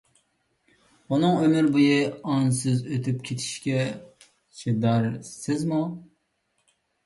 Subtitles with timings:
[1.15, 3.87] ئۇنىڭ ئۆمۈر بويى ئانىسىز ئۆتۈپ كېتىشىگە
[4.65, 5.83] چىدارسىزمۇ؟